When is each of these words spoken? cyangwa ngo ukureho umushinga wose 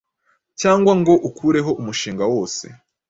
cyangwa 0.61 0.91
ngo 0.99 1.13
ukureho 1.27 1.71
umushinga 1.79 2.23
wose 2.33 2.65